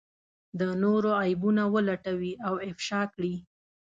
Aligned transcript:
د 0.59 0.61
نورو 0.83 1.09
عيبونه 1.21 1.63
ولټوي 1.75 2.33
او 2.47 2.53
افشا 2.69 3.01
کړي. 3.13 3.35